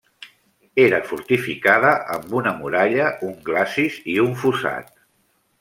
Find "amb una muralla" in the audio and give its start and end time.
2.15-3.13